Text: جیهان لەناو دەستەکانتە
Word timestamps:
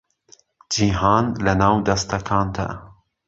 جیهان 0.73 1.25
لەناو 1.45 1.75
دەستەکانتە 1.87 2.67